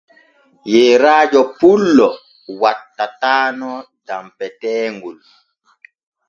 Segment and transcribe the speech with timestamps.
[0.71, 2.09] Yeerajo pullo
[2.61, 3.71] wattatano
[4.07, 5.17] danpeteeŋol.